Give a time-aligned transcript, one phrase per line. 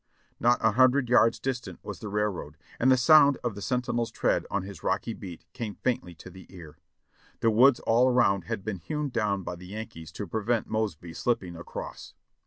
[0.39, 4.47] Not a hundred yards distant was the railroad, and the sound of the sentinel's tread
[4.49, 6.79] on his rocky beat came faintly to the ear.
[7.41, 11.55] The woods all around had been hewn down by the Yankees to prevent Mosby slipping
[11.55, 12.15] across.